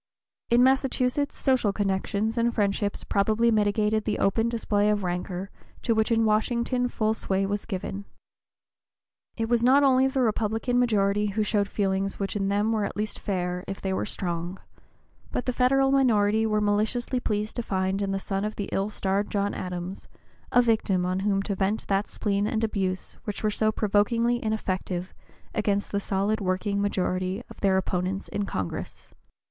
[0.49, 5.51] In Massachusetts social connections and friendships probably mitigated the open display of rancor
[5.83, 8.05] to which in Washington full sway was given.
[9.37, 12.97] It was not only the Republican majority who showed feelings which in them were at
[12.97, 14.59] least fair if they were strong,
[15.31, 18.89] but the Federal minority were maliciously pleased to find in the son of the ill
[18.89, 20.07] starred John Adams
[20.51, 25.13] a victim on whom to vent that spleen and abuse which were so provokingly ineffective
[25.53, 29.13] against the solid working majority of their opponents in Congress.